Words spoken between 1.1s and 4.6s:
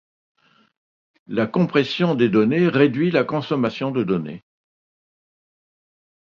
La compression des données réduit la consommation de donnée.